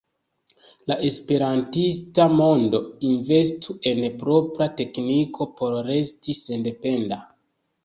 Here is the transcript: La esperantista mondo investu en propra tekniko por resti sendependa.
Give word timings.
La 0.91 0.95
esperantista 1.09 2.25
mondo 2.39 2.79
investu 3.11 3.77
en 3.93 4.03
propra 4.25 4.69
tekniko 4.83 5.51
por 5.63 5.79
resti 5.93 6.39
sendependa. 6.43 7.25